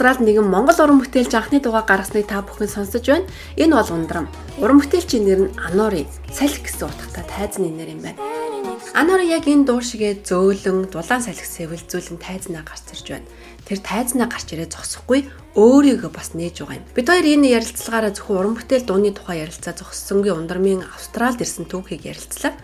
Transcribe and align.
Австралид 0.00 0.32
нэгэн 0.32 0.48
Монгол 0.48 0.80
уран 0.80 1.04
бүтээлч 1.04 1.36
анхны 1.36 1.60
дугаа 1.60 1.84
гаргасныг 1.84 2.24
та 2.24 2.40
бүхэн 2.40 2.72
сонсож 2.72 3.04
байна. 3.04 3.28
Энэ 3.60 3.76
бол 3.76 3.92
ундрам. 3.92 4.32
Уран 4.56 4.80
бүтээлчийн 4.80 5.28
нэр 5.28 5.40
нь 5.44 5.52
Анори. 5.60 6.08
Салхи 6.32 6.64
гэсэн 6.64 6.88
утгатай 6.88 7.28
тайзны 7.28 7.68
нэр 7.68 7.92
юм 7.92 8.00
байна. 8.08 8.16
Анори 8.96 9.28
яг 9.28 9.44
энэ 9.44 9.68
дуу 9.68 9.84
шигээ 9.84 10.24
зөөлөн, 10.24 10.88
дулаан 10.88 11.20
салхи 11.20 11.44
сэвэлзүүлэн 11.44 12.16
тайзнаа 12.16 12.64
гарч 12.64 12.96
ирж 12.96 13.06
байна 13.12 13.28
тэр 13.68 13.78
тайзнаа 13.84 14.26
гарч 14.26 14.56
ирээ 14.56 14.72
зогсохгүй 14.72 15.28
өөрийгөө 15.54 16.10
бас 16.10 16.32
нээж 16.32 16.64
байгаа 16.64 16.80
юм. 16.80 16.88
Бид 16.96 17.06
хоёр 17.06 17.26
энэ 17.28 17.60
ярилцлагаараа 17.60 18.12
зөвхөн 18.16 18.38
уран 18.40 18.54
бүтээл 18.56 18.88
дууны 18.88 19.12
тухай 19.12 19.44
ярилцаа 19.44 19.76
зогссонгийн 19.76 20.48
ундрмын 20.48 20.88
Австралид 20.90 21.44
ирсэн 21.44 21.68
түүхийг 21.68 22.08
ярилцлаа. 22.08 22.56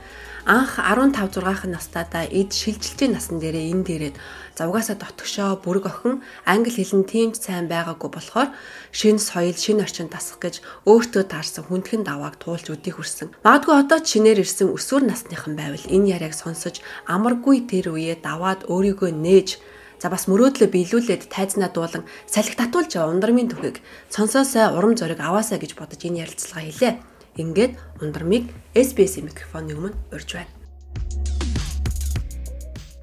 Анх 0.47 0.79
15 0.79 1.43
6 1.43 1.67
настайдаа 1.67 2.23
эд 2.31 2.55
шилжилтийн 2.55 3.19
насан 3.19 3.43
дээрээ 3.43 3.67
энэ 3.75 3.83
дээрэд 3.83 4.17
завгаасаа 4.55 4.95
дотгошоо 4.95 5.59
бүрэг 5.59 5.91
охин 5.91 6.23
англи 6.47 6.71
хэл 6.71 7.03
нь 7.03 7.11
тийм 7.11 7.35
сайн 7.35 7.67
байгаагүй 7.67 8.11
болохоор 8.15 8.55
шинэ 8.95 9.19
соёл, 9.19 9.59
шинэ 9.59 9.83
орчин 9.83 10.07
тасах 10.07 10.39
гэж 10.39 10.63
өөртөө 10.87 11.25
таарсан 11.27 11.67
хүндхэн 11.67 12.07
давааг 12.07 12.39
туулж 12.39 12.71
өдий 12.71 12.95
хүрсэн. 12.95 13.35
Магадгүй 13.43 13.75
одоо 13.75 13.99
ч 13.99 14.23
шинээр 14.23 14.47
ирсэн 14.47 14.71
өсвөр 14.71 15.03
насныхан 15.11 15.59
байвал 15.59 15.83
энэ 15.83 16.15
яриаг 16.15 16.35
сонсож 16.39 16.79
амаргүй 17.11 17.67
тэр 17.67 17.99
үе 17.99 18.15
даваад 18.15 18.71
өөрийгөө 18.71 19.11
нээж 19.11 19.59
За 19.99 20.13
бас 20.13 20.29
мөрөөдлөө 20.29 20.69
биелүүлээд 20.71 21.33
тайзнаа 21.33 21.73
дуулан 21.73 22.05
салхи 22.29 22.55
татуулж 22.55 23.01
ундрмын 23.01 23.49
түүхийг 23.49 23.81
сонсоосай 24.13 24.69
урам 24.77 24.93
зориг 24.93 25.25
аваасаа 25.25 25.57
гэж 25.57 25.73
бодож 25.73 26.05
энэ 26.05 26.21
ярилцлага 26.29 26.69
хийлээ. 26.69 27.16
Ингээд 27.37 27.77
ундрмыг 28.01 28.49
SBS 28.73 29.21
микрофоны 29.21 29.77
өмнө 29.77 29.93
урьж 30.09 30.41
байна. 30.41 31.26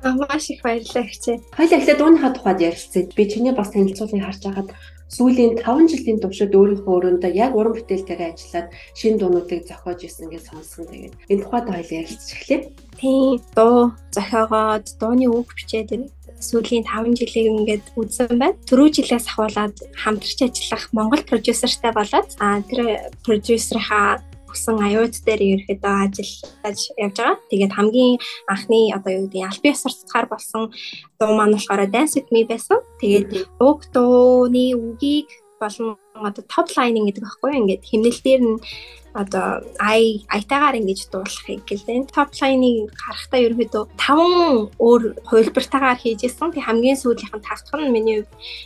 Аа 0.03 0.15
маш 0.19 0.49
их 0.51 0.61
баярлалаа 0.61 1.07
хчээ. 1.07 1.37
Хоёул 1.55 1.75
эхлээд 1.79 1.99
дууныхаа 1.99 2.31
тухайд 2.35 2.59
ярилцъя. 2.59 3.07
Би 3.15 3.23
чиний 3.31 3.55
бас 3.55 3.71
танилцуулгыг 3.71 4.23
харж 4.23 4.41
байгаад 4.43 4.69
сүүлийн 5.15 5.53
5 5.63 5.91
жилийн 5.91 6.19
туршид 6.19 6.51
өөрийнхөө 6.51 6.93
өрөөндөө 6.97 7.31
яг 7.31 7.55
уран 7.55 7.73
бүтээлтэйгээ 7.77 8.33
ажиллаад 8.33 8.67
шин 8.99 9.15
дуунуудыг 9.15 9.61
зохиож 9.63 9.99
исэн 10.03 10.27
гэж 10.27 10.43
сонссон. 10.49 10.91
Тэгээд 10.91 11.15
энэ 11.31 11.43
тухайд 11.45 11.67
хоёул 11.71 11.95
ярилцж 12.03 12.29
эхлэе. 12.35 12.59
Тийм 12.99 13.39
дуу 13.55 13.95
зохиогоод 14.11 14.85
дууны 14.99 15.27
үг 15.31 15.47
бичээд 15.55 15.89
сүүлийн 16.43 16.83
5 16.83 17.15
жилийг 17.19 17.47
ингээд 17.47 17.85
үзсэн 17.95 18.35
байна. 18.35 18.59
Түрүү 18.67 18.89
жилээс 18.99 19.31
ахуулаад 19.31 19.75
хамтарч 20.03 20.39
ажиллах 20.43 20.83
Монгол 20.91 21.23
продюсертай 21.23 21.91
болоод 21.95 22.29
а 22.43 22.59
тэр 22.67 23.07
продюсерийнхаа 23.23 24.19
өгсөн 24.53 24.77
аюуд 24.85 25.17
дээр 25.25 25.41
ерөөдөө 25.65 25.93
ажиллаж 26.05 26.79
явж 27.01 27.17
байгаа. 27.17 27.41
Тэгээд 27.49 27.73
хамгийн 27.73 28.13
анхны 28.45 28.79
одоо 28.93 29.11
юу 29.17 29.25
гэдэг 29.25 29.41
аль 29.49 29.63
бие 29.65 29.73
сурцгаар 29.73 30.29
болсон 30.29 30.69
дуу 31.17 31.33
маань 31.33 31.57
болохоор 31.57 31.89
Dance 31.89 32.13
with 32.21 32.29
me 32.29 32.45
байсан. 32.45 32.85
Тэгээд 33.01 33.57
уг 33.57 33.89
дууны 33.89 34.77
үгийг 34.77 35.33
болон 35.57 35.97
одоо 36.13 36.45
top 36.45 36.69
lining 36.77 37.09
гэдэг 37.09 37.25
байхгүй? 37.25 37.51
Ингээд 37.57 37.83
химнэл 37.89 38.21
дээр 38.21 38.41
нь 38.45 38.57
одоо 39.13 39.61
ай 39.79 40.25
айтаагаар 40.29 40.81
ингэж 40.81 41.09
дуулахыг 41.13 41.61
гэлээ. 41.69 42.09
Top 42.09 42.33
line-ыг 42.41 42.89
харахтаа 42.97 43.39
ерөөдөө 43.45 43.83
таван 43.97 44.73
өөр 44.81 45.03
хувилбартаагаар 45.29 45.99
хийжсэн. 46.01 46.53
Тэг 46.53 46.65
хамгийн 46.65 46.97
сүүлийнх 46.97 47.33
нь 47.37 47.45
тавтах 47.45 47.81
нь 47.81 47.93
миний 47.93 48.25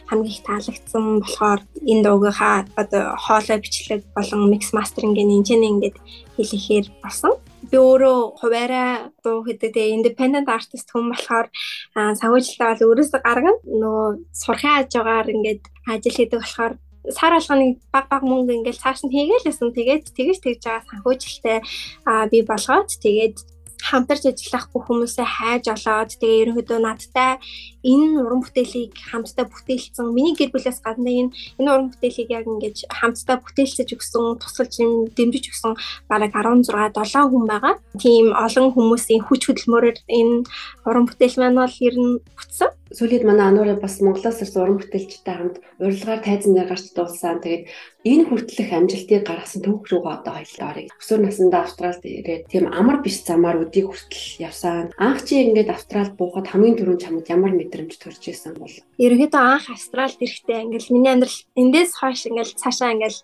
хамгийн 0.09 0.33
их 0.33 0.41
таалагдсан 0.47 1.05
болохоор 1.23 1.61
энэ 1.91 2.03
дуугийнхаа 2.03 2.65
одоо 2.81 3.03
хоолой 3.19 3.59
бичлэг 3.59 4.01
болон 4.15 4.41
mix 4.51 4.71
mastering-ийн 4.71 5.35
инженери 5.37 5.71
ингээд 5.71 5.97
хэлэхээр 6.39 6.87
болсон 7.03 7.35
би 7.71 7.77
өөрөө 7.77 8.39
хуваараа 8.39 9.11
дуу 9.23 9.43
гэдэг 9.43 9.75
тэгээ 9.75 9.95
independent 9.97 10.47
artist 10.47 10.87
хүн 10.87 11.11
болохоор 11.11 11.47
санхүүжилтээ 11.91 12.67
бол 12.71 12.87
өөрөөсөө 12.87 13.21
гаргана. 13.27 13.59
Нөгөө 13.81 14.07
сурхын 14.31 14.73
хажуугаар 14.77 15.27
ингээд 15.35 15.63
ажил 15.91 16.15
хийдэг 16.15 16.39
болохоор 16.39 16.73
сар 17.13 17.33
алганы 17.37 17.79
баг 17.93 18.05
баг 18.11 18.23
мөнгө 18.23 18.53
ингээл 18.57 18.83
цааш 18.83 19.05
нь 19.05 19.13
хийгээлсэн. 19.13 19.75
Тэгээд 19.75 20.05
тэгэж 20.17 20.37
тэгж 20.41 20.61
байгаа 20.63 20.83
санхүүжилттэй 20.87 21.59
би 22.31 22.39
болгоод 22.43 22.89
тэгээд 23.03 23.37
хамтарч 23.81 24.25
ажиллах 24.25 24.65
бүх 24.73 24.89
хүмүүсээ 24.89 25.27
хайж 25.37 25.65
олоод 25.69 26.11
тэгээ 26.17 26.41
ерөнхийдөө 26.43 26.79
надтай 26.81 27.37
энэ 27.85 28.19
уран 28.25 28.41
бүтээлийг 28.41 28.93
хамтдаа 28.97 29.45
бүтээлсэн 29.47 30.07
миний 30.11 30.33
гэр 30.35 30.51
бүлээс 30.51 30.81
гадна 30.81 31.09
энэ 31.13 31.31
энэ 31.61 31.69
уран 31.71 31.89
бүтээлийг 31.93 32.29
яг 32.33 32.45
ингэж 32.49 32.77
хамтдаа 32.89 33.37
бүтээлсэж 33.45 33.89
өгсөн 33.95 34.41
тусалж 34.41 34.73
юм 34.81 34.91
дэмжиж 35.13 35.45
өгсөн 35.53 35.73
бараг 36.09 36.33
16 36.33 36.73
7 36.73 37.31
хүн 37.31 37.45
байгаа. 37.45 37.75
Тийм 38.01 38.33
олон 38.33 38.73
хүмүүсийн 38.73 39.21
хүч 39.23 39.41
хөдөлмөрөөр 39.45 39.97
энэ 40.09 40.35
уран 40.87 41.05
бүтээл 41.05 41.37
маань 41.39 41.61
бол 41.61 41.77
ер 41.87 41.95
нь 41.95 42.17
бүтсэн. 42.33 42.69
Сүүлд 42.91 43.23
манай 43.27 43.51
ануураа 43.51 43.75
бас 43.79 43.99
Монголоос 43.99 44.41
ирсэн 44.43 44.61
уран 44.63 44.79
бүтээлчтэй 44.79 45.35
хамт 45.35 45.57
урилгаар 45.79 46.21
тайзнаар 46.23 46.67
гарч 46.71 46.95
дуулсан. 46.95 47.43
Тэгээд 47.43 47.67
энэ 48.07 48.23
хүртэлх 48.31 48.71
амжилтыг 48.71 49.21
гаргасан 49.27 49.61
түүх 49.65 49.83
рүү 49.91 50.01
одоо 50.07 50.33
хоёлаа 50.39 50.67
оръё. 50.71 50.91
Өсвөр 50.95 51.21
насндаа 51.27 51.61
Австралид 51.67 52.03
ирээд 52.07 52.43
тийм 52.47 52.65
амар 52.71 53.03
биш 53.03 53.19
замаар 53.27 53.67
өдийг 53.67 53.91
хүртэл 53.91 54.47
явсан. 54.47 54.95
Анх 54.95 55.27
чи 55.27 55.43
ингээд 55.43 55.73
Австралид 55.75 56.15
буухад 56.15 56.47
хамгийн 56.47 56.79
түрүүнд 56.79 57.03
чамд 57.03 57.27
ямар 57.27 57.51
мэдрэмж 57.51 57.99
төрж 57.99 58.23
исэн 58.31 58.55
бол? 58.55 58.71
Ерөнхийдөө 58.95 59.43
анх 59.43 59.67
Австралид 59.67 60.23
ирэхдээ 60.23 60.63
ингээд 60.63 60.87
миний 60.95 61.11
амьдрал 61.11 61.39
эндээс 61.59 61.91
хойш 61.99 62.31
ингээд 62.31 62.55
цаашаа 62.55 62.95
ингээд 62.95 63.17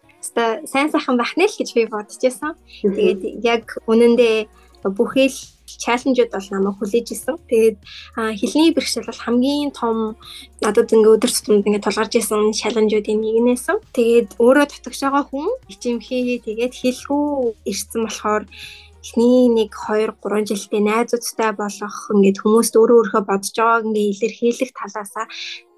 сайн 0.67 0.91
сайхан 0.91 1.15
байх 1.15 1.33
нэ 1.39 1.47
л 1.47 1.55
гэж 1.55 1.69
би 1.71 1.87
бодож 1.87 2.19
байсан. 2.19 2.59
Тэгээд 2.83 3.21
яг 3.43 3.79
үнэндээ 3.87 4.62
бүхэл 4.91 5.37
чаленжууд 5.83 6.31
бол 6.33 6.47
намайг 6.51 6.75
хүлээж 6.77 7.07
исэн. 7.15 7.37
Тэгээд 7.47 7.77
хэлний 8.39 8.71
бэрхшээл 8.75 9.07
бол 9.07 9.23
хамгийн 9.23 9.71
том 9.71 9.97
надад 10.59 10.91
ингээ 10.91 11.15
өдөр 11.15 11.31
тутамд 11.31 11.67
ингээ 11.67 11.85
тулгарч 11.85 12.13
исэн 12.19 12.51
чаленжуудын 12.51 13.19
нэг 13.23 13.37
нээсэн. 13.47 13.77
Тэгээд 13.95 14.29
өөрөө 14.43 14.65
дутагч 14.67 14.99
байгаа 15.03 15.23
хүн 15.27 15.49
ичимхий 15.71 16.43
тэгээд 16.43 16.73
хэлгүй 16.75 17.55
ирсэн 17.71 18.01
болохоор 18.03 18.43
эхний 19.03 19.51
нэг 19.51 19.75
2 19.75 20.15
3 20.23 20.47
жилдээ 20.47 20.81
найзуудтай 20.83 21.51
болох 21.51 21.95
ингээд 22.15 22.39
хүмүүст 22.39 22.73
өөрөө 22.79 22.97
өөрхөө 22.99 23.23
бодож 23.27 23.51
байгааг 23.51 23.83
ингээ 23.87 24.11
илэрхийлэх 24.15 24.71
талаасаа 24.71 25.27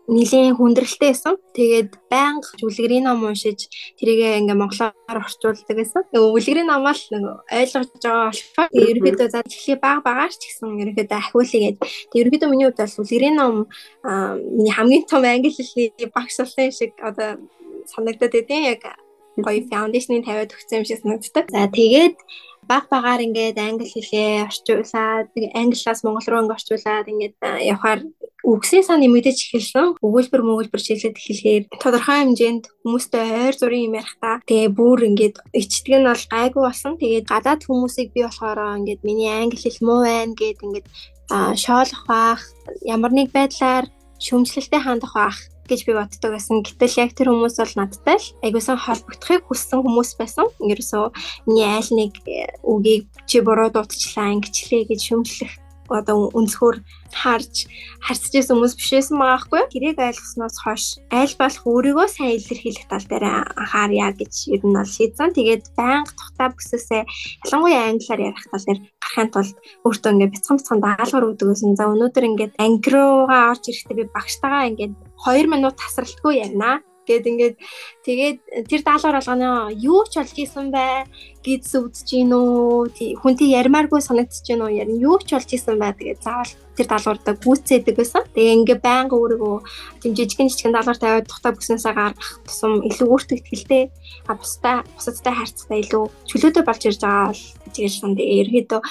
нэлийн 0.08 0.56
хүндрэлтэй 0.56 1.12
байсан. 1.14 1.36
Тэгээд 1.58 1.92
байнга 2.10 2.48
үлгэрийн 2.62 3.06
ном 3.10 3.26
уншиж 3.26 3.70
тэрийгээ 3.98 4.46
ингээ 4.46 4.58
монголоор 4.58 4.94
орчуулдаг 5.10 5.76
байсан. 5.78 6.04
Тэгээ 6.14 6.34
үлгэрийн 6.36 6.70
ном 6.70 6.86
л 6.86 7.04
нэг 7.14 7.24
ойлгож 7.50 7.90
байгаа 8.04 8.30
болохоор 8.30 8.70
тэгээ 8.70 8.92
ерөөдөө 8.94 9.28
за 9.34 9.42
тэгэхээр 9.42 9.80
баг 9.82 10.00
багаар 10.06 10.34
ч 10.34 10.42
гэсэн 10.46 10.78
ерөөдөө 10.82 11.18
ахиулъя 11.18 11.60
гэдэг. 11.74 11.90
Тэгээ 12.14 12.24
ерөөдөө 12.24 12.50
миний 12.54 12.68
хувьд 12.70 12.82
бол 12.82 13.00
үлгэрийн 13.02 13.36
ном 13.36 13.56
миний 14.58 14.74
хамгийн 14.78 15.06
том 15.10 15.24
англи 15.26 15.50
хэлний 15.50 16.10
багш 16.14 16.36
болсон 16.38 16.70
шиг 16.70 16.92
одоо 17.02 17.42
санагдаад 17.90 18.34
байдیں۔ 18.34 18.70
Яг 18.78 18.82
гоё 19.42 19.62
фаундейшнийг 19.68 20.26
тавиад 20.26 20.54
өгсөн 20.54 20.80
юм 20.80 20.86
шиг 20.86 21.00
санагддаг. 21.02 21.46
За 21.52 21.68
тэгээд 21.68 22.18
баг 22.70 22.86
багаар 22.90 23.22
ингээд 23.26 23.58
англи 23.60 23.86
хэлээ 23.90 24.48
орчуулад 24.48 25.28
англиас 25.62 26.00
монгол 26.02 26.28
руу 26.30 26.42
ингээд 26.42 26.58
орчуулад 26.58 27.08
ингээд 27.12 27.36
явахаар 27.72 28.00
үгсийн 28.45 28.85
сан 28.85 29.01
нэмэгдэж 29.01 29.38
эхэлсэн. 29.50 29.97
Өгүүлбэр 30.06 30.41
мөгүүлбэр 30.45 30.81
шилжээд 30.85 31.17
эхлэхээр 31.17 31.63
тодорхой 31.81 32.17
хэмжээнд 32.22 32.63
хүмүүстэй 32.85 33.50
ойр 33.50 33.56
зургийн 33.57 33.88
юм 33.89 33.97
ярихтаа 33.97 34.35
тэгээ 34.45 34.69
бүр 34.78 35.00
ингээд 35.09 35.35
ичдэг 35.57 35.94
нь 35.97 36.06
бол 36.06 36.23
гайгүй 36.29 36.61
болсон. 36.61 36.94
Тэгээд 37.01 37.25
гадаад 37.25 37.61
хүмүүсийг 37.66 38.13
би 38.13 38.22
болохоор 38.22 38.85
ингээд 38.85 39.01
миний 39.01 39.33
англи 39.33 39.57
хэл 39.57 39.81
муу 39.81 40.06
байна 40.06 40.38
гэд 40.38 40.61
ингээд 40.61 40.88
шоолох 41.57 42.01
баах 42.06 42.41
ямар 42.85 43.11
нэг 43.11 43.33
байдлаар 43.33 43.89
шөмжлөлтэй 44.22 44.81
хандах 44.81 45.13
баах 45.17 45.39
гэж 45.66 45.81
би 45.85 45.94
боддог 45.97 46.31
байсан. 46.38 46.62
Гэтэл 46.62 47.01
яг 47.01 47.12
тэр 47.17 47.33
хүмүүс 47.33 47.57
бол 47.57 47.74
надтай 47.81 48.18
л 48.21 48.27
айгуусан 48.45 48.77
холбогдохыг 48.77 49.50
хүссэн 49.50 49.81
хүмүүс 49.81 50.12
байсан. 50.21 50.45
Ерөөсөө 50.62 51.06
миний 51.50 51.65
айл 51.65 51.89
нэг 51.89 52.13
э, 52.30 52.53
үгийг 52.62 53.09
чи 53.25 53.41
буруу 53.41 53.74
дуудчихлаа, 53.74 54.38
ингэчлээ 54.38 54.86
гэж 54.86 55.01
шүмжлэх 55.01 55.64
одоо 55.90 56.30
өнцгөр 56.34 56.82
харж 57.14 57.68
байсан 58.06 58.56
хүмүүс 58.58 58.76
бишээсэн 58.76 59.18
байгаа 59.18 59.40
хгүй. 59.42 59.62
Тэрийг 59.72 59.98
ойлгосноос 60.02 60.58
хойш 60.62 60.86
айл 61.14 61.34
болох 61.40 61.64
өөрийгөө 61.66 62.08
сайн 62.10 62.36
илэрхийлэх 62.38 62.86
тал 62.90 63.06
дээр 63.06 63.26
анхаарья 63.26 64.10
гэж 64.14 64.34
ер 64.56 64.62
нь 64.66 64.76
бол 64.76 64.90
шийдсэн. 64.90 65.36
Тэгээд 65.38 65.64
байнга 65.78 66.12
тухтай 66.16 66.50
бүсээсээ 66.54 67.04
ялангуяа 67.46 67.84
англиар 67.90 68.22
ярих 68.30 68.46
тал 68.50 68.66
дээр 68.66 68.80
гарахын 69.02 69.30
тулд 69.34 69.56
өөртөө 69.86 70.12
ингээд 70.14 70.34
бяцхан 70.36 70.58
бяцхан 70.58 70.80
даалгавар 70.82 71.28
өгдөг 71.30 71.48
гэсэн. 71.54 71.78
За 71.78 71.86
өнөөдөр 71.94 72.28
ингээд 72.30 72.54
англи 72.60 72.92
руугаа 72.94 73.54
орж 73.54 73.64
ирэхдээ 73.70 73.96
би 74.00 74.06
багштайгаа 74.16 74.70
ингээд 74.70 74.94
2 75.26 75.52
минут 75.54 75.76
тасралтгүй 75.80 76.44
ярина 76.46 76.82
гэд 77.07 77.24
ингээд 77.30 77.56
тэгээд 78.06 78.38
тэр 78.69 78.81
даалгавар 78.81 79.18
болгоно 79.22 79.69
юу 79.72 80.04
ч 80.10 80.19
болж 80.19 80.36
исэн 80.36 80.74
бай 80.74 81.06
гэж 81.46 81.63
үзэж 81.78 82.10
гин 82.10 82.34
үү? 82.34 83.22
Хүнтэй 83.22 83.54
ярмааргүй 83.54 84.02
санагдаж 84.02 84.42
гин 84.42 84.66
үү? 84.66 84.81
Ярин 84.81 84.98
юу 85.00 85.22
ч 85.22 85.38
болж 85.38 85.50
исэн 85.54 85.78
бай 85.78 85.94
тэгээд 85.94 86.25
заавал 86.25 86.54
тэр 86.75 86.88
даалгавартаа 86.90 87.36
гүйцээдэг 87.40 87.96
байсан. 87.96 88.24
Тэгээ 88.36 88.57
ингээ 88.60 88.80
байнга 88.84 89.16
өөрийгөө 89.16 89.57
тийм 90.02 90.12
жижигэн 90.18 90.50
жижигэн 90.52 90.75
даалгавар 90.75 91.00
тавиад 91.00 91.30
тухтай 91.30 91.52
бүснээсээ 91.56 91.94
гаргах 91.96 92.31
тусам 92.44 92.84
илүү 92.84 93.08
өөртөө 93.08 93.38
ихтэй 93.56 93.84
а 94.28 94.34
бусдаа 94.36 94.84
бусадтай 94.98 95.34
харьцтай 95.34 95.80
илүү 95.86 96.04
чөлөөтэй 96.28 96.63
болж 96.68 96.81
ирж 96.84 97.00
байгаа 97.00 97.31
бол 97.31 97.44
тэгээд 97.72 97.96
санд 97.96 98.19
ерөөдөө 98.19 98.81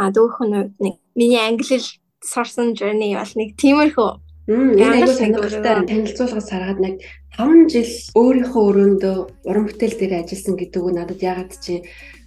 а 0.00 0.10
дүүхэн 0.10 0.50
үед 0.58 0.72
нэг 0.82 0.94
миний 1.14 1.38
англи 1.38 1.78
сурсан 2.22 2.74
journey 2.74 3.14
бол 3.14 3.32
нэг 3.38 3.54
тиймэрхүү 3.54 4.27
Энэ 4.48 4.80
аягүй 4.80 5.14
сонирхолтой 5.14 5.84
танилцуулгаас 5.84 6.48
хараад 6.48 6.78
нэг 6.80 6.94
5 7.36 7.68
жил 7.68 7.92
өөрийнхөө 8.16 8.62
өрөөндөө 8.68 9.16
уран 9.44 9.64
бүтээл 9.68 9.96
дээр 10.00 10.14
ажилласан 10.24 10.56
гэдэг 10.56 10.82
нь 10.88 10.96
надад 10.96 11.20
ягаад 11.20 11.52
чи 11.60 11.74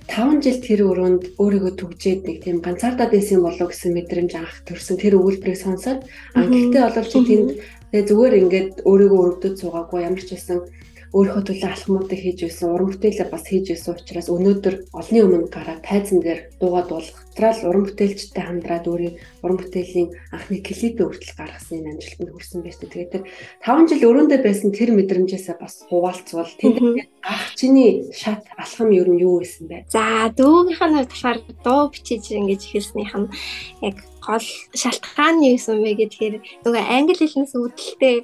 5 0.05 0.45
жил 0.45 0.59
тэр 0.61 0.81
өрөөнд 0.85 1.23
өөрийгөө 1.41 1.73
түгжээд 1.81 2.21
нэг 2.29 2.37
тийм 2.45 2.57
ганцаардаа 2.61 3.09
байсан 3.09 3.41
болов 3.41 3.73
гэсэн 3.73 3.97
мэдрэмж 3.97 4.31
анх 4.37 4.53
төрсөн. 4.69 5.01
Тэр 5.01 5.17
өгүүлбэрийг 5.17 5.59
сонсоод 5.65 5.99
а 6.37 6.45
гэхдээ 6.45 6.83
болов 6.85 7.07
чи 7.09 7.19
тэнд 7.25 7.49
зүгээр 7.89 8.33
ингээд 8.41 8.71
өөрийгөө 8.85 9.21
өрөвдөж 9.25 9.53
суугаагүй 9.57 9.99
ямар 10.05 10.21
ч 10.21 10.29
байсан 10.37 10.61
өөрийнхөө 11.11 11.43
төлөө 11.47 11.69
алхмуудыг 11.71 12.19
хийж 12.23 12.39
байсан, 12.47 12.71
уран 12.71 12.89
бүтээлээ 12.91 13.27
бас 13.31 13.43
хийж 13.47 13.65
байсан 13.71 13.91
учраас 13.95 14.27
өнөөдөр 14.31 14.75
олны 14.99 15.19
өмнө 15.25 15.47
гараад 15.51 15.83
тайзан 15.83 16.19
дээр 16.23 16.39
дуугаад 16.59 16.89
болох 16.91 17.17
Австрал 17.31 17.69
уран 17.71 17.85
бүтээлчтэй 17.87 18.43
хамтраад 18.43 18.85
өөрийн 18.91 19.15
уран 19.39 19.57
бүтээлийн 19.57 20.09
анхны 20.35 20.59
клипээ 20.59 21.07
хүртэл 21.07 21.39
гаргасан 21.39 21.79
энэ 21.79 21.91
амжилтанд 21.95 22.31
хүрсэн 22.35 22.59
байж 22.59 22.75
тээ. 22.75 22.91
Тэгээд 22.91 23.13
тэр 23.15 23.23
5 23.63 23.87
жил 23.87 24.07
өрөөндөө 24.11 24.39
байсан 24.43 24.69
тэр 24.75 24.91
мэдрэмжээсээ 24.93 25.55
бас 25.55 25.81
хуваалцвал 25.87 26.51
тэнд 26.59 27.07
ах 27.23 27.55
чиний 27.55 28.11
шат 28.11 28.43
алхам 28.59 28.91
ер 28.91 29.07
нь 29.07 29.23
юу 29.23 29.39
байсан 29.39 29.71
бэ? 29.71 29.87
За 29.87 30.27
дүүгийнх 30.27 30.83
нь 30.85 30.99
болохоор 31.07 31.39
дуу 31.63 31.83
бичиж 31.87 32.29
ингэж 32.35 32.61
хэлснийх 32.67 33.15
нь 33.15 33.31
яг 33.79 33.97
гол 34.25 34.45
шалтгаан 34.81 35.35
нь 35.41 35.47
юу 35.49 35.57
юм 35.57 35.81
бэ 35.83 35.91
гэхээр 35.99 36.35
нөгөө 36.63 36.83
англи 36.95 37.15
хэлнээс 37.25 37.53
үүдэлтэй 37.57 38.17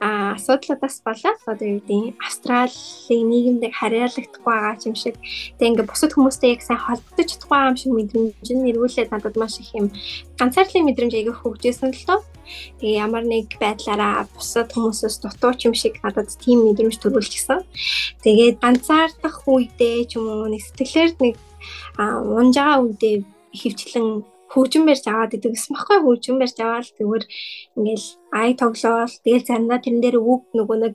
асуудлуудаас 0.00 1.00
болоод 1.06 1.38
одоо 1.46 1.66
юу 1.66 1.80
гэдэг 1.80 2.18
Австралийн 2.26 3.26
нийгэмд 3.30 3.62
харьяалагдахгүй 3.78 4.44
байгаа 4.44 4.76
юм 4.84 4.96
шиг 4.98 5.16
тэг 5.58 5.68
ингээ 5.70 5.86
бусад 5.86 6.12
хүмүүстэй 6.12 6.50
яг 6.54 6.62
сайн 6.66 6.80
холбогдож 6.82 7.28
чадахгүй 7.30 7.60
юм 7.70 7.76
шиг 7.78 7.92
мэдрэмж 7.94 8.48
нь 8.50 8.68
эргүүлээд 8.70 9.12
надад 9.14 9.36
маш 9.38 9.54
их 9.62 9.70
юм 9.78 9.86
ганцаарлын 10.38 10.86
мэдрэмж 10.90 11.12
аяга 11.14 11.34
хөгжөөсөн 11.38 11.90
л 11.94 12.04
тоо. 12.04 12.20
Тэгээ 12.82 13.00
ямар 13.00 13.24
нэг 13.24 13.56
байдлаараа 13.56 14.28
бусад 14.34 14.68
хүмүүсээс 14.74 15.16
дутууч 15.22 15.60
юм 15.64 15.74
шиг 15.78 15.96
надад 16.04 16.28
тийм 16.42 16.66
мэдрэмж 16.68 17.00
төрүүлчихсэн. 17.00 17.64
Тэгээд 18.20 18.60
ганцаардах 18.60 19.46
үедээ 19.48 20.04
ч 20.10 20.20
юм 20.20 20.28
уу 20.28 20.52
нэг 20.52 20.60
сэтгэлээр 20.60 21.12
нэг 21.24 21.36
унж 21.96 22.54
байгаа 22.58 22.84
үедээ 22.84 23.16
хөвчлэн 23.54 24.33
хөгжин 24.54 24.86
барьж 24.86 25.04
аваад 25.10 25.34
идэг. 25.34 25.52
Гэсэн 25.52 25.74
баггүй 25.74 25.98
хөгжин 26.00 26.36
барьж 26.38 26.56
аваад 26.62 26.88
зүгээр 26.94 27.24
ингээл 27.76 28.08
ай 28.38 28.50
тоглоол. 28.54 29.14
Тэгэл 29.24 29.48
заримдаа 29.50 29.78
тэрэн 29.82 30.00
дээр 30.02 30.16
үг 30.22 30.42
нөгөө 30.54 30.78
нэг 30.78 30.94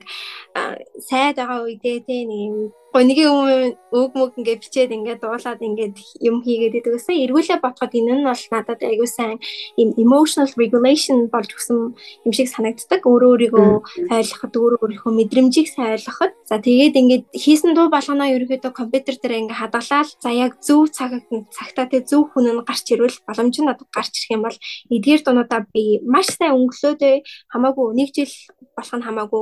сайд 1.08 1.36
байгаа 1.36 1.68
үедээ 1.68 1.98
те 2.08 2.16
нэг 2.24 2.72
гонигийн 2.94 3.78
үг 3.90 4.12
мөг 4.14 4.34
ингээ 4.38 4.58
бичээд 4.62 4.90
ингээ 4.94 5.16
дуулаад 5.22 5.62
ингээ 5.62 5.94
юм 6.22 6.42
хийгээд 6.42 6.78
идэг 6.82 6.94
гэсэн. 6.98 7.22
Эргүүлээ 7.26 7.58
бодоход 7.62 7.94
энэ 7.94 8.14
нь 8.18 8.26
бол 8.26 8.44
надад 8.50 8.80
айгүй 8.82 9.06
сайн 9.06 9.38
юм 9.78 9.94
emotional 9.98 10.50
regulation 10.58 11.30
болж 11.30 11.50
өгсөн 11.54 11.94
юм 12.26 12.32
шиг 12.34 12.50
санагддаг. 12.50 13.02
Өөрөө 13.06 13.30
өөрийгөө 13.34 13.70
ойлгоход, 14.10 14.54
өөрөө 14.54 14.78
өөрийнхөө 14.82 15.12
мэдрэмжийг 15.18 15.68
сайн 15.70 15.94
ойлгоход. 15.98 16.32
За 16.46 16.58
тэгээд 16.58 16.98
ингээ 16.98 17.20
хийсэн 17.34 17.74
дуу 17.74 17.90
болгоно 17.90 18.26
ерөөхдөө 18.30 18.72
компьютер 18.74 19.14
дээр 19.18 19.46
ингээ 19.46 19.58
хадгалаад 19.58 20.08
за 20.18 20.30
яг 20.34 20.58
зөв 20.58 20.90
цаг 20.90 21.22
цагтаа 21.50 21.86
тэг 21.86 22.10
зөв 22.10 22.30
хүн 22.30 22.50
нь 22.50 22.62
гарч 22.66 22.86
ирвэл 22.90 23.18
боломж 23.26 23.54
нь 23.58 23.68
надад 23.70 23.90
гарч 23.94 24.14
ирэх 24.18 24.34
юм 24.34 24.42
бол 24.46 24.58
эдгээр 24.90 25.22
дуунуудаа 25.22 25.66
би 25.70 26.02
маш 26.02 26.30
сайн 26.34 26.58
өнгөлөөдөө 26.58 27.14
хамаагүй 27.54 27.86
нэг 27.94 28.08
жил 28.14 28.34
болох 28.80 28.94
нь 28.96 29.04
хамаагүй. 29.04 29.40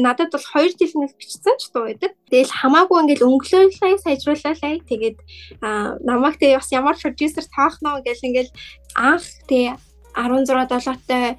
Надад 0.00 0.32
бол 0.32 0.46
2 0.54 0.78
жил 0.80 0.94
нэг 1.02 1.12
бичсэн 1.18 1.56
ч 1.60 1.70
дуу 1.74 1.84
байдаг. 1.86 2.16
Тэгэл 2.30 2.52
хамаагүй 2.52 2.87
ингээл 2.96 3.28
өнгөлөөлөө 3.28 3.98
сайжрууллаа. 4.04 4.54
Тэгээд 4.88 5.18
намайг 6.08 6.36
тэг 6.40 6.58
бас 6.58 6.72
ямар 6.72 6.96
продюсер 6.96 7.44
таахнаа 7.48 8.00
гэл 8.00 8.26
ингээл 8.28 8.52
анх 8.96 9.26
тэг 9.50 9.76
16 10.16 10.48
7-тай 10.48 11.36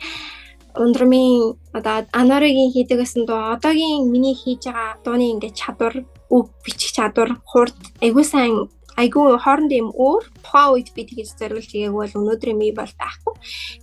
ундрамын 0.77 1.57
одоо 1.73 2.05
анаригийн 2.13 2.71
хийдэг 2.71 3.01
гэсэн 3.01 3.25
дуу 3.25 3.53
одоогийн 3.55 4.07
миний 4.13 4.35
хийж 4.37 4.69
байгаа 4.69 5.01
дууны 5.03 5.25
ингээд 5.33 5.59
чадвар 5.61 5.93
үг 6.29 6.45
бичих 6.63 6.93
чадвар 6.93 7.41
хурд 7.51 7.75
айгуу 8.05 8.23
сайн 8.23 8.69
айгүй 8.99 9.39
хооронд 9.43 9.71
юм 9.71 9.89
өөр 9.95 10.23
тухайн 10.43 10.73
үед 10.75 10.89
би 10.95 11.03
тэгж 11.07 11.31
зориулж 11.39 11.69
хийгээг 11.71 11.95
бол 11.95 12.17
өнөөдөр 12.19 12.51
ми 12.59 12.67
бол 12.75 12.93
байхгүй. 12.99 13.33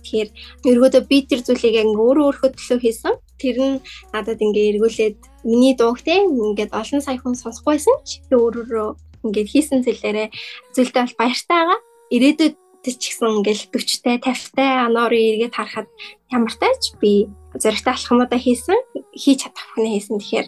Тэгэхээр 0.05 0.29
эргөөдөө 0.69 1.03
би 1.09 1.17
тэр 1.25 1.41
зүйлийг 1.41 1.75
ингээ 1.81 2.05
өөрөө 2.05 2.25
өөрхөө 2.27 2.49
төлөө 2.53 2.79
хийсэн. 2.85 3.15
Тэр 3.41 3.57
нь 3.57 3.75
надад 4.13 4.39
ингээ 4.45 4.69
эргүүлээд 4.77 5.17
миний 5.49 5.73
дууг 5.79 6.03
те 6.03 6.15
ингээд 6.27 6.71
олон 6.75 7.01
сая 7.01 7.17
хүн 7.19 7.35
сонсох 7.39 7.63
байсан 7.63 7.95
ч 8.03 8.19
би 8.29 8.35
өөрөөрөө 8.35 8.89
ингээд 9.25 9.51
хийсэн 9.53 9.79
зүйлээрээ 9.87 10.27
зүйлтэй 10.75 11.01
бол 11.03 11.19
баяртай 11.21 11.57
байгаа. 11.57 11.79
Ирээдүйд 12.15 12.55
ч 12.95 13.11
гэсэн 13.11 13.43
ингээл 13.43 13.67
40-тай 13.75 14.15
50-тай 14.23 14.71
анорын 14.87 15.27
эргээд 15.35 15.55
харахад 15.59 15.89
ямартай 16.31 16.71
ч 16.79 16.95
би 17.01 17.27
зөрөгтэй 17.57 17.93
алхамудаа 17.93 18.39
хийсэн 18.39 18.79
хийж 19.11 19.43
чадах 19.43 19.67
хүн 19.73 19.91
хийсэн 19.91 20.21
тэгэхээр 20.21 20.47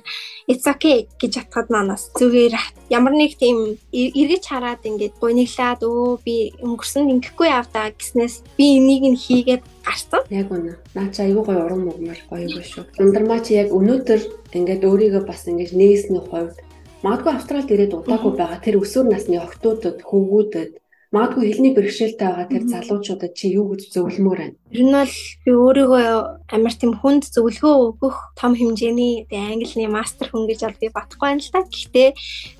it's 0.52 0.68
okay 0.70 1.10
гэж 1.20 1.34
бодоход 1.44 1.68
манаас 1.74 2.04
зүгээр 2.16 2.54
ямар 2.94 3.14
нэг 3.18 3.36
тийм 3.36 3.76
эргэж 3.92 4.44
хараад 4.48 4.86
ингээд 4.86 5.16
гуниглаад 5.18 5.82
өө 5.84 6.22
би 6.24 6.54
өнгөрсөн 6.62 7.10
ингэхгүй 7.20 7.48
явдаа 7.50 7.92
гэснээс 7.96 8.36
би 8.60 8.78
энийг 8.78 9.04
нь 9.10 9.20
хийгээд 9.20 9.64
гарсан. 9.84 10.22
Яг 10.30 10.52
үнэ. 10.54 10.78
Наа 10.94 11.10
чи 11.10 11.26
аюу 11.26 11.44
гой 11.44 11.58
уран 11.58 11.88
мөгмөр 11.88 12.20
гоё 12.30 12.46
юм 12.46 12.64
шүү. 12.64 12.84
Ундрмаа 13.02 13.40
чи 13.42 13.58
яг 13.58 13.74
өнөөдөр 13.74 14.22
ингээд 14.54 14.86
өөрийгөө 14.86 15.24
бас 15.26 15.48
ингээд 15.50 15.74
нээсний 15.74 16.22
хувьд 16.22 16.60
Магадгүй 17.00 17.32
Австралид 17.32 17.72
ирээд 17.72 17.96
удаагүй 17.96 18.34
байгаа 18.36 18.60
тэр 18.60 18.76
өсвөр 18.84 19.08
насны 19.08 19.40
охтуудад, 19.40 20.04
хөвгүүдэд 20.04 20.84
Магадгүй 21.10 21.50
хэлний 21.50 21.74
бэрхшээлтэй 21.74 22.22
байгаа 22.22 22.48
тэр 22.54 22.64
залуучуудад 22.70 23.34
чи 23.34 23.50
юу 23.58 23.74
гэж 23.74 23.98
зөвлөмөр 23.98 24.38
байна? 24.46 24.58
Ер 24.70 24.86
нь 24.86 24.94
бол 24.94 25.16
би 25.42 25.52
өөрийгөө 25.58 26.06
амар 26.54 26.74
тийм 26.78 26.94
хүнд 27.02 27.26
зөвлөгөө 27.34 27.98
өгөх 27.98 28.18
том 28.38 28.54
хэмжээний 28.54 29.26
англиний 29.34 29.90
мастер 29.90 30.30
хүн 30.30 30.46
гэж 30.46 30.70
бол 30.70 30.78
би 30.78 30.88
батхгүй 30.94 31.26
байна 31.26 31.42
л 31.42 31.50
та. 31.50 31.66
Гэхдээ 31.66 32.10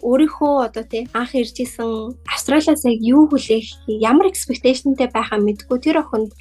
өөрийнхөө 0.02 0.54
одоо 0.66 0.82
тий 0.82 1.06
анх 1.14 1.38
ирж 1.38 1.62
исэн 1.62 2.18
Австралиас 2.26 2.90
яг 2.90 2.98
юу 3.06 3.30
хүлээх, 3.30 3.86
ямар 3.86 4.34
expectationтэй 4.34 5.14
байхаа 5.14 5.38
мэдгүй 5.38 5.78
тэр 5.78 6.02
охинд 6.02 6.34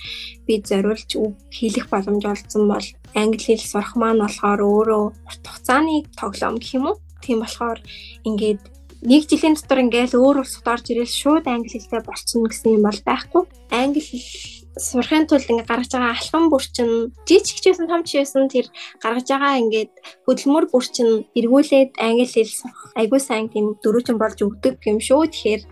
би 0.49 0.64
зориулж 0.64 1.12
хийх 1.52 1.93
боломж 1.93 2.25
олдсон 2.25 2.72
бол 2.72 2.87
англи 3.12 3.37
хэл 3.37 3.61
сурах 3.61 4.00
маань 4.00 4.25
болохоор 4.25 4.64
өөрөө 4.64 5.04
урт 5.28 5.44
хугацааны 5.44 6.08
тоглоом 6.16 6.56
гэх 6.56 6.72
юм 6.72 6.88
уу? 6.88 6.96
Тийм 7.20 7.44
болохоор 7.44 7.85
ингээд 8.25 8.77
нэг 9.02 9.31
жилийн 9.31 9.55
дотор 9.55 9.78
ингээл 9.85 10.19
өөр 10.19 10.43
улсад 10.43 10.67
орж 10.67 10.90
ирэл 10.90 11.07
шууд 11.07 11.47
англи 11.47 11.71
хэлтэй 11.71 12.02
болчихно 12.02 12.50
гэсэн 12.50 12.75
юм 12.78 12.83
бол 12.83 13.00
байхгүй. 13.07 13.43
Англи 13.71 14.02
хэл 14.02 14.26
сурахын 14.75 15.26
тулд 15.26 15.47
ингээ 15.47 15.71
гаргаж 15.71 15.90
байгаа 15.95 16.14
алхам 16.14 16.50
бүрчин 16.50 17.14
жижиг 17.26 17.59
ч 17.62 17.64
байсан 17.71 17.87
том 17.87 18.02
ч 18.02 18.19
байсан 18.19 18.50
тэр 18.50 18.67
гаргаж 19.02 19.26
байгаа 19.31 19.61
ингээд 19.62 19.93
хөдөлмөр 20.26 20.64
бүрчин 20.71 21.26
эргүүлээд 21.38 21.90
англи 21.99 22.26
хэл 22.26 22.50
сурах 22.50 22.90
айгуу 22.99 23.21
сайн 23.23 23.47
тийм 23.50 23.78
дөрүүжин 23.83 24.19
болж 24.19 24.38
өгдөг 24.43 24.83
юм 24.87 24.99
шүү. 24.99 25.31
Тэгэхээр 25.31 25.62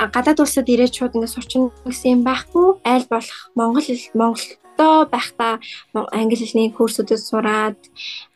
гадаад 0.00 0.40
улсад 0.40 0.68
ирээд 0.68 0.96
шууд 0.96 1.16
ингээ 1.16 1.34
сурчин 1.36 1.68
гэсэн 1.84 2.20
юм 2.20 2.22
байхгүй. 2.24 2.80
Айл 2.84 3.06
болох 3.12 3.38
монгол 3.56 3.84
хэл 3.84 4.08
Монголдоо 4.16 5.08
байхдаа 5.12 5.60
англи 6.16 6.36
хэлний 6.36 6.72
курсүүдэд 6.72 7.20
сураад 7.20 7.80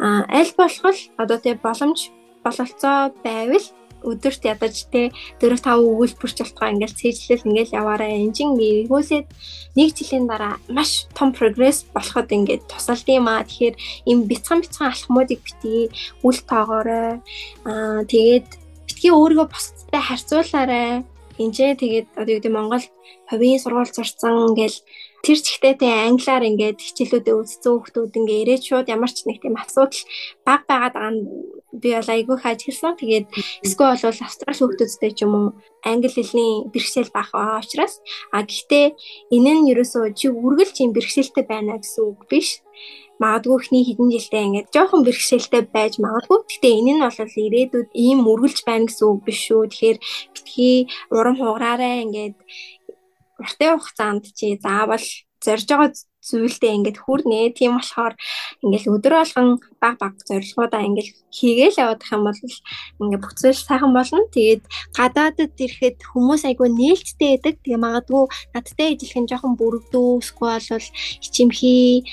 аль 0.01 0.53
болох 0.57 0.85
л 0.93 1.01
одоо 1.17 1.39
тэг 1.41 1.65
боломж 1.65 2.13
бололцоо 2.45 3.13
байвал 3.25 3.65
өдөрт 4.05 4.43
ядаж 4.45 4.77
те 4.93 5.11
4 5.41 5.57
5 5.59 5.81
өгүүлбэрч 5.81 6.37
болтгоо 6.41 6.69
ингээл 6.71 6.99
цээжлэл 7.01 7.49
ингээл 7.49 7.77
яваараа 7.81 8.11
энжин 8.13 8.55
эргүүлээд 8.61 9.27
нэг 9.77 9.89
жилийн 9.97 10.27
дараа 10.29 10.55
маш 10.69 11.09
том 11.17 11.33
прогресс 11.33 11.83
болоход 11.95 12.29
ингээд 12.31 12.69
тусалд 12.71 13.09
юм 13.09 13.27
аа. 13.29 13.43
Тэгэхээр 13.43 13.77
им 14.11 14.19
бяцхан 14.31 14.61
бяцхан 14.61 14.93
алхмуудыг 14.93 15.41
битгий 15.43 15.91
үл 16.23 16.39
тоогоорой. 16.51 17.25
Аа 17.65 18.05
тэгээд 18.05 18.49
битгий 18.87 19.13
өөрийгөө 19.13 19.49
бусдтай 19.51 20.03
харьцуулаарай. 20.05 21.03
Энд 21.35 21.59
тэгээд 21.59 22.15
одоо 22.15 22.31
юу 22.31 22.39
гэдэг 22.39 22.55
Монгол 22.55 22.87
хувийн 23.27 23.59
сургууль 23.59 23.91
сурцсан 23.91 24.55
ингээл 24.55 24.79
тэр 25.25 25.39
чигтээ 25.41 25.75
тэ 25.81 25.89
англиар 26.07 26.45
ингээд 26.47 26.79
хичээлүүдэд 26.79 27.35
үзсэн 27.35 27.73
хүмүүс 27.81 28.13
ингээд 28.15 28.43
ирээд 28.45 28.63
шууд 28.69 28.87
ямар 28.93 29.11
ч 29.11 29.25
нэг 29.25 29.41
тийм 29.41 29.57
асуудал 29.57 30.05
баг 30.47 30.63
байгаад 30.69 30.95
байгаа 30.95 31.13
нь 31.17 31.25
би 31.83 31.89
бол 31.97 32.11
айгүй 32.15 32.37
хааж 32.41 32.61
хэлсэн. 32.65 32.95
Тэгээд 32.99 33.27
эсвэл 33.67 33.99
бол 34.03 34.21
австрал 34.27 34.59
хүүхдүүдтэй 34.59 35.13
ч 35.17 35.19
юм 35.27 35.33
уу 35.35 35.47
англи 35.83 36.09
хэлний 36.09 36.53
бэрхшээл 36.73 37.11
бах 37.15 37.31
байгаа 37.35 37.63
учраас 37.63 37.95
а 38.33 38.43
гэхдээ 38.47 38.87
энэ 39.37 39.53
нь 39.59 39.69
ерөөсөө 39.73 40.05
чи 40.19 40.27
үргэлж 40.31 40.77
юм 40.85 40.91
бэрхшээлтэй 40.95 41.45
байна 41.45 41.79
гэсэн 41.83 42.03
үг 42.05 42.21
биш. 42.31 42.49
Магадгүй 43.23 43.57
ихний 43.63 43.85
хэдэн 43.87 44.11
жилдээ 44.11 44.47
ингээд 44.47 44.73
жоохон 44.75 45.03
бэрхшээлтэй 45.07 45.63
байж 45.71 45.95
магадгүй. 46.03 46.39
Гэхдээ 46.51 46.75
энэ 46.79 46.93
нь 46.95 47.03
бол 47.05 47.39
ирээдүйд 47.47 47.91
ийм 47.95 48.19
үргэлж 48.27 48.59
байна 48.67 48.87
гэсэн 48.91 49.07
үг 49.07 49.21
биш 49.27 49.39
шүү. 49.47 49.71
Тэгэхээр 49.71 49.99
битгий 50.35 50.79
урам 51.15 51.37
хугараарай 51.39 52.03
ингээд 52.05 52.37
уртын 53.39 53.79
хугацаанд 53.79 54.25
чи 54.35 54.59
заавал 54.59 55.07
зорж 55.45 55.67
байгаа 55.69 55.91
зүйлдээ 56.29 56.73
ингээд 56.77 56.99
хүрнэ. 57.05 57.53
Тийм 57.53 57.77
болохоор 57.77 58.15
ингээд 58.65 58.91
өдөр 58.91 59.15
болгон 59.21 59.49
баг 59.83 59.95
баг 60.01 60.15
зорилгоудаа 60.29 60.83
ингээд 60.89 61.09
хийгээл 61.37 61.81
явах 61.85 62.13
юм 62.13 62.23
бол 62.25 62.41
ингээд 63.01 63.23
бүх 63.23 63.33
зүйл 63.37 63.61
сайхан 63.61 63.93
болно. 63.93 64.25
Тэгээд 64.33 64.63
гадаадд 64.97 65.55
ирэхэд 65.65 65.99
хүмүүс 66.11 66.43
айгүй 66.49 66.69
нээлттэй 66.73 67.31
байдаг. 67.37 67.55
Тэгээ 67.61 67.85
магадгүй 67.85 68.25
надтай 68.55 68.89
ижилхэн 68.97 69.25
нь 69.25 69.31
жоохон 69.31 69.55
бүрэгдүү, 69.61 70.09
эсвэл 70.25 70.69
бол 70.73 70.89
хичимхий, 71.25 72.05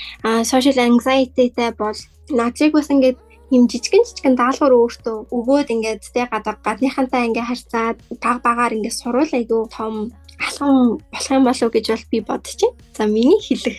social 0.44 0.76
anxiety-тэй 0.76 1.70
бол 1.76 1.98
наачиг 2.30 2.72
бас 2.76 2.88
ингээд 2.92 3.18
юм 3.52 3.68
жижигэн 3.68 4.04
жижигэн 4.08 4.36
даалгавар 4.40 4.74
өөртөө 4.80 5.16
өгөөд 5.36 5.68
ингээд 5.76 6.02
тэ 6.14 6.24
гадаа 6.32 6.56
гадныхантай 6.64 7.28
ингээд 7.28 7.48
харьцаад 7.48 7.98
баг 8.24 8.38
багаар 8.40 8.72
ингээд 8.76 8.96
сурвал 8.96 9.28
айгүй 9.28 9.62
том 9.76 9.94
алхам 10.42 10.98
болох 10.98 11.30
юм 11.30 11.44
болов 11.44 11.70
гэж 11.72 11.86
бол 11.88 12.04
би 12.10 12.18
бодчих. 12.20 12.72
За 12.96 13.06
миний 13.06 13.40
хэлэх 13.40 13.78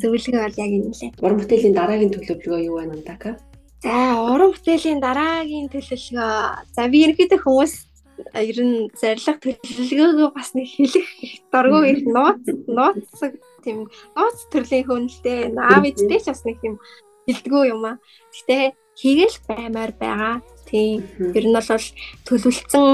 зөвлөгөө 0.00 0.42
бол 0.42 0.60
яг 0.62 0.70
энэ 0.72 0.94
лээ. 0.96 1.10
Уран 1.20 1.38
бүтээлийн 1.40 1.76
дараагийн 1.76 2.12
төлөвлөгөө 2.14 2.60
юу 2.66 2.76
байна 2.80 2.96
Антака? 2.96 3.36
За 3.84 3.94
уран 4.32 4.52
бүтээлийн 4.56 5.00
дараагийн 5.04 5.68
төлөвлөгөө. 5.68 6.32
За 6.74 6.88
би 6.88 6.98
ерөнхийдөө 7.04 7.40
хүмүүс 7.44 7.74
ер 8.40 8.58
нь 8.64 8.88
зарилга 8.96 9.36
төлөвлөгөөгөө 9.42 10.28
бас 10.32 10.48
нэг 10.56 10.68
хэлэх 10.72 11.08
дургу 11.52 11.78
их 11.84 12.00
нууц 12.08 12.44
нууц 12.64 13.04
тийм 13.60 13.84
нууц 14.16 14.38
төрлийн 14.52 14.86
хүнэлтэй 14.88 15.52
аав 15.52 15.84
ээжтэй 15.84 16.20
ч 16.24 16.26
бас 16.32 16.42
нэг 16.48 16.56
тийм 16.64 16.80
хэлдэггүй 17.28 17.64
юм 17.74 17.84
аа. 17.84 18.00
Гэтэ 18.32 18.72
хийгээл 18.96 19.36
баймаар 19.48 19.92
байгаа. 20.00 20.34
Тийм. 20.64 21.04
Ер 21.36 21.44
нь 21.46 21.54
бол 21.54 21.68
төлөвлөсөн 22.26 22.86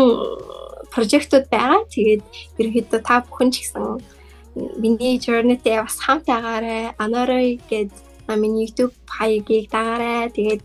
прожектууд 0.92 1.46
байгаа. 1.49 1.88
Тэгээд 1.88 2.22
ерөнхийдөө 2.61 3.00
та 3.00 3.25
бүхэн 3.25 3.50
ч 3.50 3.64
гэсэн 3.64 3.84
миний 4.78 5.16
journey-тэй 5.18 5.80
бас 5.80 5.96
хамт 5.96 6.28
байгаарай. 6.28 6.92
Анорой 7.00 7.61
гээд 7.70 7.92
миний 8.37 8.68
YouTube 8.68 8.94
хаягийг 9.08 9.72
дагаарай. 9.72 10.30
Тэгээд 10.30 10.62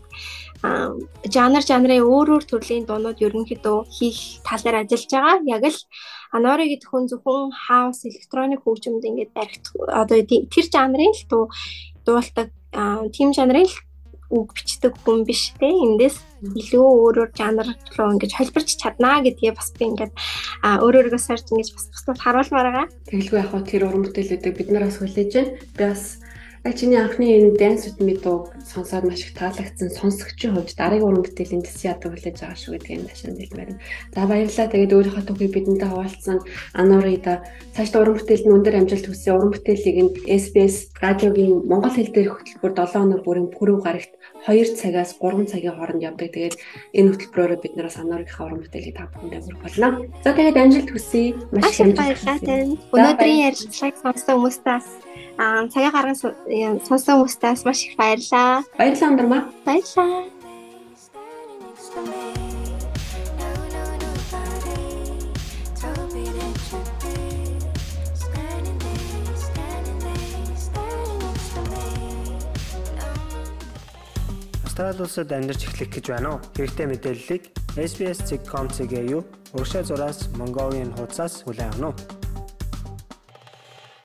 жанр 1.30 1.62
жанрын 1.62 2.02
өөр 2.02 2.28
өөр 2.34 2.44
төрлийн 2.44 2.84
дуунууд 2.84 3.22
ерөнхийдөө 3.22 3.78
хийх 3.88 4.42
тал 4.42 4.60
дээр 4.60 4.82
ажиллаж 4.82 5.10
байгаа. 5.10 5.36
Яг 5.46 5.64
л 5.70 5.78
Анори 6.34 6.68
гэдэг 6.74 6.88
хүн 6.90 7.08
зөвхөн 7.08 7.54
хаус 7.54 8.04
электроник 8.04 8.60
хөгжимд 8.66 9.06
ингээд 9.06 9.32
барих 9.32 9.62
одоо 9.88 10.18
тэр 10.26 10.66
жанрын 10.68 11.14
л 11.14 11.22
дуулдаг 12.04 12.50
тийм 13.14 13.32
жанрын 13.32 13.64
л 13.64 13.76
үг 14.28 14.52
бичдэг 14.52 14.92
хүн 15.04 15.24
биш 15.24 15.54
те 15.56 15.70
эндээс 15.70 16.20
илүү 16.42 16.86
өөрөөр 17.02 17.30
жанр 17.34 17.68
руу 17.98 18.08
ингэж 18.14 18.32
холбирч 18.38 18.70
чаднаа 18.78 19.22
гэдгээ 19.26 19.52
бас 19.58 19.68
би 19.74 19.84
ингээд 19.90 20.12
өөрөөрөө 20.64 21.20
сорж 21.22 21.46
ингэж 21.50 21.68
бас 21.74 21.86
бусдад 21.90 22.18
харуулмаар 22.22 22.68
байгаа. 22.70 22.86
Тэгэлгүй 23.10 23.38
яг 23.42 23.50
хөө 23.50 23.62
тэр 23.66 23.82
уран 23.88 24.04
бүтээлүүдийг 24.06 24.54
бид 24.58 24.68
нараас 24.70 24.98
хүлээж 25.02 25.32
байна. 25.34 25.50
Би 25.74 25.82
бас 25.82 26.02
Яг 26.64 26.74
чиний 26.74 26.98
анхны 26.98 27.26
энэ 27.38 27.54
dance 27.54 27.86
with 27.86 28.00
me 28.02 28.14
дуу 28.18 28.50
сонсоод 28.66 29.04
маш 29.06 29.22
их 29.22 29.34
таалагдсан 29.38 29.94
сонсогчийн 29.94 30.54
хувьд 30.54 30.74
дараагийн 30.74 31.06
уран 31.06 31.22
бүтээлийн 31.22 31.62
дэс 31.62 31.86
яадаг 31.86 32.10
хүлээж 32.10 32.36
байгаа 32.42 32.58
шүү 32.58 32.72
гэдэг 32.74 32.96
юм 32.98 33.06
ташаанд 33.06 33.38
хэлмээр. 33.38 33.70
За 34.14 34.26
баярлалаа. 34.26 34.66
Тэгээд 34.68 34.94
өөрийнхөө 34.98 35.24
түүхийг 35.30 35.52
бидэнтэй 35.54 35.88
хуваалцсан 35.88 36.38
Анорида 36.74 37.34
цааш 37.78 37.90
уран 37.94 38.16
бүтээлд 38.18 38.50
өндөр 38.50 38.74
амжилт 38.74 39.06
хүсье. 39.06 39.30
Уран 39.38 39.52
бүтээлийг 39.54 39.96
нь 40.02 40.12
SBS 40.26 40.76
радиогийн 40.98 41.62
монгол 41.70 41.94
хэл 41.94 42.10
дээрх 42.10 42.42
хөтөлбөр 42.42 42.72
7 42.74 42.98
хоног 42.98 43.22
бүрийн 43.22 43.48
пүрэв 43.54 43.78
гарагт 43.86 44.12
2 44.50 44.74
цагаас 44.74 45.14
3 45.22 45.46
цагийн 45.46 45.78
хооронд 45.78 46.02
явдаг. 46.02 46.34
Тэгээд 46.34 46.56
энэ 46.98 47.10
хөтөлбөрөөр 47.14 47.62
бид 47.62 47.74
нараас 47.78 48.02
Анорийнхаа 48.02 48.50
уран 48.50 48.60
бүтээлийг 48.66 48.96
та 48.98 49.06
бүхэндээ 49.14 49.40
хүргэх 49.46 49.62
болно. 49.62 49.88
За 50.26 50.34
тэгээд 50.34 50.58
амжилт 50.58 50.90
хүсье. 50.90 51.38
Маш 51.54 51.70
их 51.70 51.80
амжилт 51.86 52.18
хүсье. 52.18 52.76
Өнөөдрийн 52.92 53.46
ярилцлагыг 53.46 53.96
сонссон 54.02 54.36
хүмүүстээс 54.42 55.07
Аа 55.38 55.68
цагаа 55.70 55.94
гарган 55.94 56.18
сонсон 56.18 57.22
хүмүүстээс 57.22 57.62
маш 57.62 57.80
их 57.86 57.94
баярлалаа. 57.94 58.66
Баярлалаа 58.74 59.10
Андармаа. 59.10 59.42
Баярлалаа. 59.66 60.26
Австрали 74.66 75.02
улсад 75.02 75.30
амьдарч 75.30 75.62
эхлэх 75.70 75.90
гэж 75.94 76.06
байна 76.10 76.28
уу? 76.34 76.42
Хэрэгтэй 76.58 76.86
мэдээллийг 76.90 77.42
SBS.com.cg 77.78 78.94
юу 79.06 79.22
урагшаа 79.54 79.82
зураас 79.86 80.26
Mongolian 80.34 80.90
хуудасаас 80.98 81.46
хүлээн 81.46 81.78
авах 81.78 81.78
нь 81.78 82.17